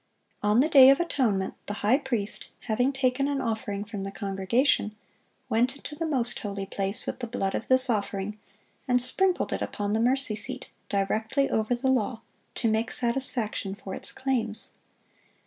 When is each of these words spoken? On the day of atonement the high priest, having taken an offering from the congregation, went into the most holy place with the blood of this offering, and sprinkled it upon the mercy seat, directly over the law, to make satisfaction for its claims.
On 0.41 0.61
the 0.61 0.67
day 0.67 0.89
of 0.89 0.99
atonement 0.99 1.53
the 1.67 1.75
high 1.85 1.99
priest, 1.99 2.47
having 2.61 2.91
taken 2.91 3.27
an 3.27 3.39
offering 3.39 3.83
from 3.83 4.03
the 4.03 4.09
congregation, 4.09 4.95
went 5.47 5.75
into 5.75 5.93
the 5.93 6.07
most 6.07 6.39
holy 6.39 6.65
place 6.65 7.05
with 7.05 7.19
the 7.19 7.27
blood 7.27 7.53
of 7.53 7.67
this 7.67 7.87
offering, 7.87 8.39
and 8.87 8.99
sprinkled 8.99 9.53
it 9.53 9.61
upon 9.61 9.93
the 9.93 9.99
mercy 9.99 10.35
seat, 10.35 10.69
directly 10.89 11.51
over 11.51 11.75
the 11.75 11.89
law, 11.91 12.21
to 12.55 12.67
make 12.67 12.89
satisfaction 12.89 13.75
for 13.75 13.93
its 13.93 14.11
claims. 14.11 14.71